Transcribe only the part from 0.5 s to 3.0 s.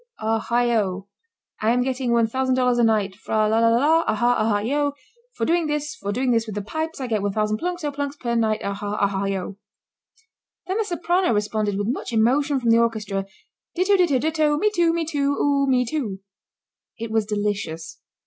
eo! I am getting one thousand dollars a